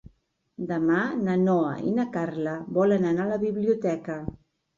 Demà 0.69 1.01
na 1.27 1.35
Noa 1.41 1.75
i 1.89 1.93
na 1.99 2.07
Carla 2.15 2.55
volen 2.79 3.07
anar 3.11 3.27
a 3.27 3.33
la 3.35 3.39
biblioteca. 3.45 4.19